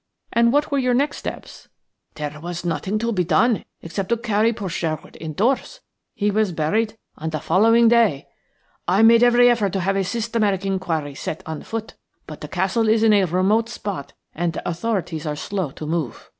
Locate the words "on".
7.19-7.29, 11.45-11.61